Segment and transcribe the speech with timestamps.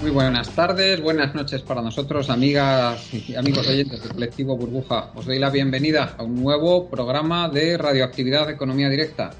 [0.00, 5.10] Muy buenas tardes, buenas noches para nosotros, amigas y amigos oyentes del colectivo Burbuja.
[5.14, 9.30] Os doy la bienvenida a un nuevo programa de Radioactividad Economía Directa.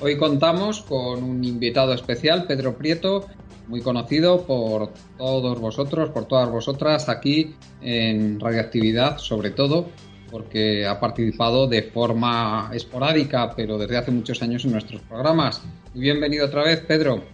[0.00, 3.26] Hoy contamos con un invitado especial, Pedro Prieto,
[3.66, 9.90] muy conocido por todos vosotros, por todas vosotras aquí en Radioactividad, sobre todo
[10.30, 15.60] porque ha participado de forma esporádica, pero desde hace muchos años en nuestros programas.
[15.92, 17.24] Bienvenido otra vez, Pedro.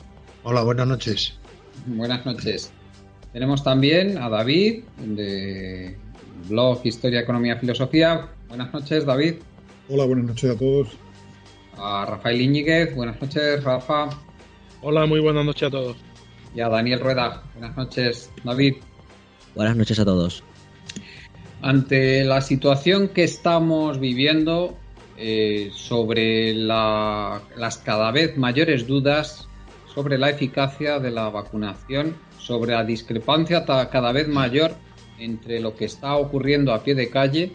[0.42, 1.38] Hola, buenas noches.
[1.86, 2.72] Buenas noches.
[3.32, 5.96] Tenemos también a David de
[6.48, 8.28] blog Historia, Economía, Filosofía.
[8.48, 9.34] Buenas noches, David.
[9.88, 10.88] Hola, buenas noches a todos.
[11.76, 12.94] A Rafael Iñiguez.
[12.94, 14.08] Buenas noches, Rafa.
[14.82, 15.96] Hola, muy buenas noches a todos.
[16.54, 17.42] Y a Daniel Rueda.
[17.54, 18.76] Buenas noches, David.
[19.54, 20.42] Buenas noches a todos.
[21.60, 24.76] Ante la situación que estamos viviendo
[25.16, 29.48] eh, sobre la, las cada vez mayores dudas
[29.94, 34.72] sobre la eficacia de la vacunación, sobre la discrepancia cada vez mayor
[35.18, 37.52] entre lo que está ocurriendo a pie de calle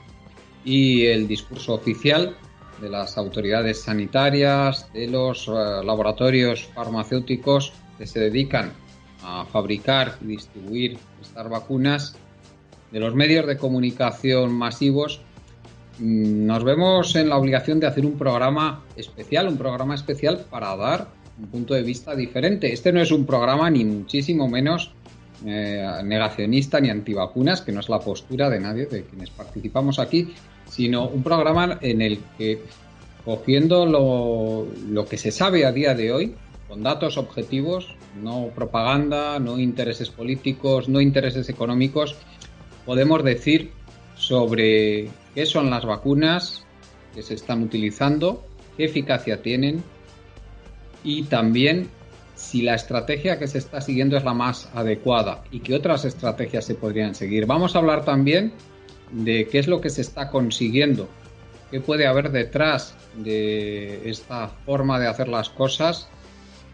[0.64, 2.36] y el discurso oficial
[2.82, 8.72] de las autoridades sanitarias, de los uh, laboratorios farmacéuticos que se dedican
[9.24, 12.16] a fabricar y distribuir estas vacunas,
[12.92, 15.22] de los medios de comunicación masivos,
[16.00, 20.76] mm, nos vemos en la obligación de hacer un programa especial, un programa especial para
[20.76, 22.72] dar un punto de vista diferente.
[22.72, 24.92] Este no es un programa ni muchísimo menos
[25.46, 30.34] eh, negacionista ni antivacunas, que no es la postura de nadie de quienes participamos aquí,
[30.68, 32.62] sino un programa en el que,
[33.24, 36.36] cogiendo lo, lo que se sabe a día de hoy,
[36.68, 42.16] con datos objetivos, no propaganda, no intereses políticos, no intereses económicos,
[42.86, 43.72] podemos decir
[44.16, 46.66] sobre qué son las vacunas
[47.16, 48.44] que se están utilizando,
[48.78, 49.84] qué eficacia tienen,
[51.04, 51.90] y también
[52.36, 56.66] si la estrategia que se está siguiendo es la más adecuada y qué otras estrategias
[56.66, 57.46] se podrían seguir.
[57.46, 58.54] Vamos a hablar también
[59.12, 61.10] de qué es lo que se está consiguiendo,
[61.70, 66.10] qué puede haber detrás de esta forma de hacer las cosas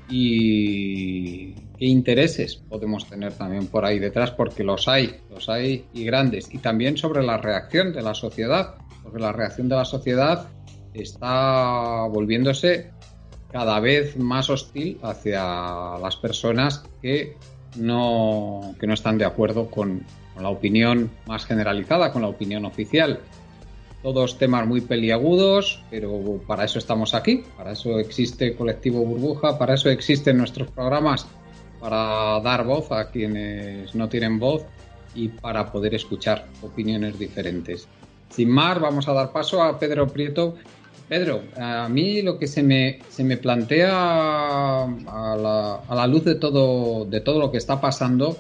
[0.08, 6.06] y qué intereses podemos tener también por ahí detrás, porque los hay, los hay y
[6.06, 6.54] grandes.
[6.54, 10.48] Y también sobre la reacción de la sociedad, porque la reacción de la sociedad
[10.94, 12.92] está volviéndose
[13.56, 17.38] cada vez más hostil hacia las personas que
[17.78, 22.66] no, que no están de acuerdo con, con la opinión más generalizada, con la opinión
[22.66, 23.22] oficial.
[24.04, 29.76] Todos temas muy peliagudos, pero para eso estamos aquí, para eso existe Colectivo Burbuja, para
[29.76, 31.26] eso existen nuestros programas,
[31.80, 34.66] para dar voz a quienes no tienen voz
[35.16, 37.88] y para poder escuchar opiniones diferentes.
[38.32, 40.56] Sin más, vamos a dar paso a Pedro Prieto,
[41.08, 46.24] Pedro, a mí lo que se me, se me plantea a la, a la, luz
[46.24, 48.38] de todo, de todo lo que está pasando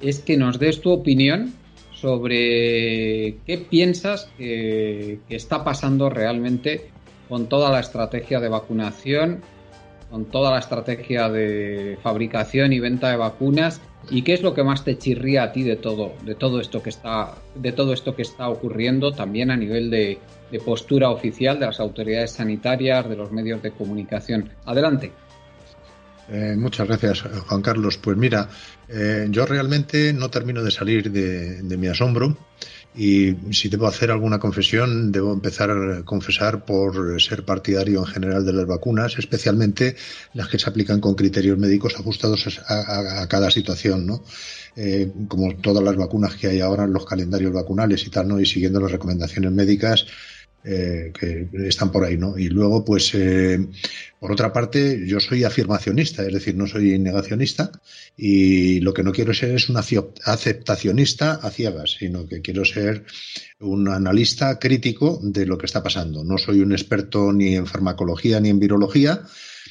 [0.00, 1.54] es que nos des tu opinión
[1.92, 6.90] sobre qué piensas que, que está pasando realmente
[7.28, 9.42] con toda la estrategia de vacunación,
[10.10, 13.80] con toda la estrategia de fabricación y venta de vacunas
[14.10, 16.82] y qué es lo que más te chirría a ti de todo, de todo esto
[16.82, 20.18] que está, de todo esto que está ocurriendo también a nivel de,
[20.64, 24.48] postura oficial de las autoridades sanitarias, de los medios de comunicación.
[24.64, 25.12] Adelante.
[26.30, 27.98] Eh, muchas gracias, Juan Carlos.
[27.98, 28.48] Pues mira,
[28.88, 32.36] eh, yo realmente no termino de salir de mi asombro
[32.96, 38.46] Y si debo hacer alguna confesión, debo empezar a confesar por ser partidario en general
[38.46, 39.96] de las vacunas, especialmente
[40.32, 44.24] las que se aplican con criterios médicos ajustados a, cada situación, ¿no?
[44.76, 48.40] Eh, como todas las vacunas que hay ahora en los calendarios vacunales y tal, ¿no?
[48.40, 50.06] Y siguiendo las recomendaciones médicas,
[50.68, 52.36] eh, que están por ahí, ¿no?
[52.36, 53.64] Y luego, pues, eh,
[54.18, 57.70] por otra parte, yo soy afirmacionista, es decir, no soy negacionista
[58.16, 63.04] y lo que no quiero ser es un aceptacionista a ciegas, sino que quiero ser
[63.60, 66.24] un analista crítico de lo que está pasando.
[66.24, 69.22] No soy un experto ni en farmacología ni en virología,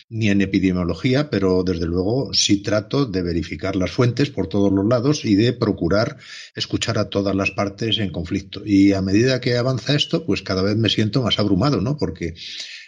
[0.09, 4.85] ni en epidemiología, pero desde luego sí trato de verificar las fuentes por todos los
[4.85, 6.17] lados y de procurar
[6.55, 8.61] escuchar a todas las partes en conflicto.
[8.65, 11.97] Y a medida que avanza esto, pues cada vez me siento más abrumado, ¿no?
[11.97, 12.35] Porque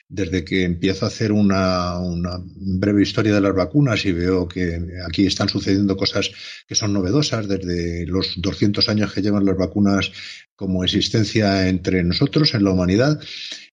[0.09, 4.79] desde que empiezo a hacer una, una, breve historia de las vacunas y veo que
[5.05, 6.31] aquí están sucediendo cosas
[6.65, 10.11] que son novedosas, desde los 200 años que llevan las vacunas
[10.57, 13.21] como existencia entre nosotros, en la humanidad,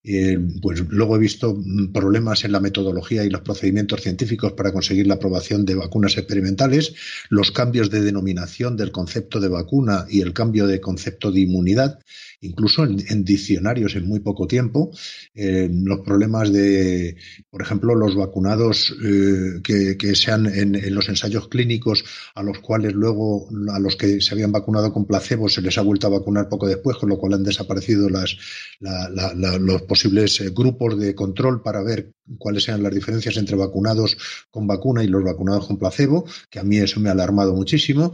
[0.07, 1.59] eh, pues luego he visto
[1.93, 6.95] problemas en la metodología y los procedimientos científicos para conseguir la aprobación de vacunas experimentales,
[7.31, 12.01] los cambios de denominación del concepto de vacuna y el cambio de concepto de inmunidad,
[12.43, 14.91] incluso en, diccionarios en muy poco tiempo,
[15.35, 17.17] eh, los problemas de,
[17.49, 22.05] por ejemplo, los vacunados eh, que, sean en, los ensayos clínicos
[22.35, 25.83] a los cuales luego, a los que se habían vacunado con placebo, se les ha
[25.83, 31.15] vuelto a vacunar poco después, con lo cual han desaparecido los posibles eh, grupos de
[31.15, 34.17] control para ver cuáles eran las diferencias entre vacunados
[34.51, 38.13] con vacuna y los vacunados con placebo, que a mí eso me ha alarmado muchísimo,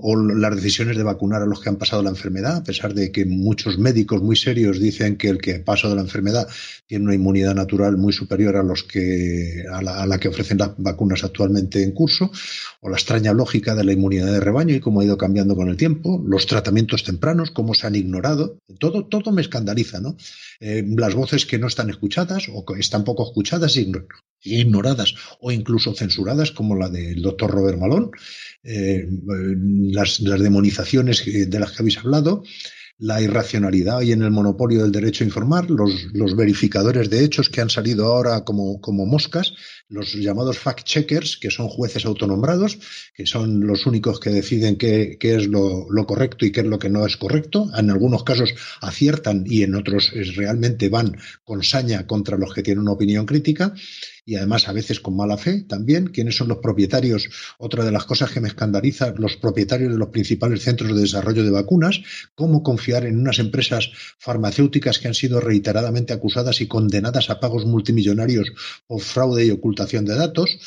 [0.00, 3.10] o las decisiones de vacunar a los que han pasado la enfermedad, a pesar de
[3.10, 6.46] que muchos médicos muy serios dicen que el que pasa de la enfermedad
[6.86, 10.58] tiene una inmunidad natural muy superior a los que a la, a la que ofrecen
[10.58, 12.30] las vacunas actualmente en curso,
[12.80, 15.68] o la extraña lógica de la inmunidad de rebaño y cómo ha ido cambiando con
[15.68, 20.16] el tiempo, los tratamientos tempranos, cómo se ignorado, todo, todo me escandaliza, ¿no?
[20.60, 23.90] Eh, las voces que no están escuchadas o que están poco escuchadas e
[24.42, 28.10] ignoradas o incluso censuradas, como la del doctor Robert Malone,
[28.62, 29.06] eh,
[29.92, 32.42] las, las, demonizaciones de las que habéis hablado,
[32.98, 37.48] la irracionalidad y en el monopolio del derecho a informar, los, los verificadores de hechos
[37.48, 39.52] que han salido ahora como, como moscas,
[39.88, 42.78] los llamados fact-checkers, que son jueces autonombrados,
[43.14, 46.66] que son los únicos que deciden qué, qué es lo, lo, correcto y qué es
[46.66, 47.70] lo que no es correcto.
[47.76, 52.82] En algunos casos aciertan y en otros realmente van con saña contra los que tienen
[52.82, 53.74] una opinión crítica
[54.28, 56.08] y además a veces con mala fe también.
[56.08, 57.30] ¿Quiénes son los propietarios?
[57.56, 61.44] Otra de las cosas que me escandaliza, los propietarios de los principales centros de desarrollo
[61.44, 62.02] de vacunas.
[62.34, 67.64] ¿Cómo confiar en unas empresas farmacéuticas que han sido reiteradamente acusadas y condenadas a pagos
[67.64, 68.52] multimillonarios
[68.86, 70.58] por fraude y ocultación de datos?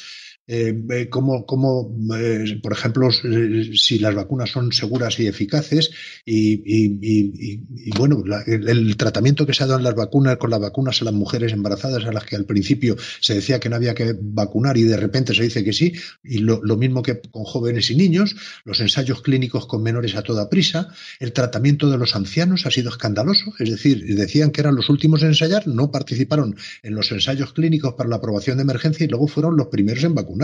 [0.53, 5.91] Eh, cómo, cómo eh, por ejemplo, si las vacunas son seguras y eficaces
[6.25, 7.57] y,
[7.97, 11.01] bueno, la, el, el, tratamiento que se ha dado en las vacunas con las vacunas
[11.01, 14.13] a las mujeres embarazadas a las que al principio se decía que no había que
[14.19, 17.89] vacunar y de repente se dice que sí, y lo, lo mismo que con jóvenes
[17.89, 20.89] y niños, los ensayos clínicos con menores a toda prisa,
[21.21, 25.21] el tratamiento de los ancianos ha sido escandaloso, es decir, decían que eran los últimos
[25.21, 29.29] en ensayar, no participaron en los ensayos clínicos para la aprobación de emergencia y luego
[29.29, 30.40] fueron los primeros en vacunar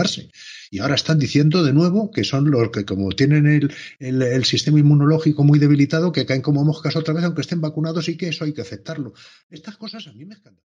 [0.70, 4.78] Y ahora están diciendo de nuevo que son los que, como tienen el, el, sistema
[4.78, 8.44] inmunológico muy debilitado, que caen como moscas otra vez, aunque estén vacunados y que eso
[8.44, 9.14] hay que aceptarlo.
[9.50, 10.64] Estas cosas a mí me escandan.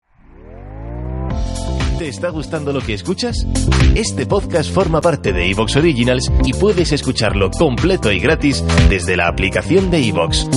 [1.98, 3.46] ¿Te está gustando lo que escuchas?
[3.96, 9.28] Este podcast forma parte de Evox Originals y puedes escucharlo completo y gratis desde la
[9.28, 10.48] aplicación de Evox.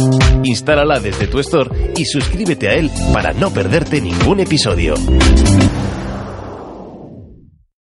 [0.45, 4.95] Instálala desde tu store y suscríbete a él para no perderte ningún episodio.